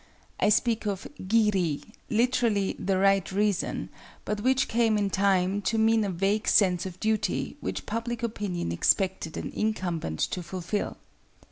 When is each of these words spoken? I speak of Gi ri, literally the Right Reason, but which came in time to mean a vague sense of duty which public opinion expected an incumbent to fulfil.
I 0.39 0.49
speak 0.49 0.87
of 0.87 1.05
Gi 1.27 1.51
ri, 1.53 1.83
literally 2.09 2.75
the 2.79 2.97
Right 2.97 3.31
Reason, 3.31 3.87
but 4.25 4.41
which 4.41 4.67
came 4.67 4.97
in 4.97 5.11
time 5.11 5.61
to 5.61 5.77
mean 5.77 6.03
a 6.03 6.09
vague 6.09 6.47
sense 6.47 6.87
of 6.87 6.99
duty 6.99 7.55
which 7.59 7.85
public 7.85 8.23
opinion 8.23 8.71
expected 8.71 9.37
an 9.37 9.51
incumbent 9.53 10.17
to 10.31 10.41
fulfil. 10.41 10.97